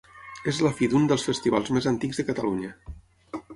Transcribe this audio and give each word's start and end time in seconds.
És 0.51 0.61
la 0.67 0.71
fi 0.79 0.87
d'un 0.93 1.05
dels 1.11 1.27
festivals 1.29 1.71
més 1.77 1.89
antics 1.93 2.21
de 2.23 2.27
Catalunya. 2.33 2.75